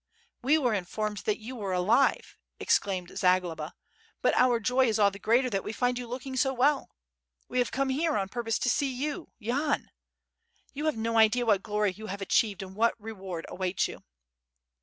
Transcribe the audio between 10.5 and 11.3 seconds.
You have no